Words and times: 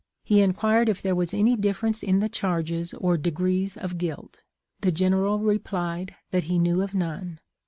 He 0.23 0.41
enquired 0.41 0.89
if 0.89 0.99
there 1.03 1.13
was 1.13 1.31
any 1.31 1.55
difference 1.55 2.01
in 2.01 2.21
the 2.21 2.27
charges 2.27 2.95
or 2.95 3.17
degrees 3.17 3.77
of 3.77 3.99
guilt. 3.99 4.41
The 4.79 4.91
General 4.91 5.37
replied 5.37 6.15
that 6.31 6.45
he 6.45 6.57
knew 6.57 6.81
of 6.81 6.95
none. 6.95 7.39